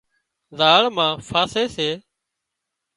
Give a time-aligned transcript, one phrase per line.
[0.57, 1.89] زاۯ مان پاسي سي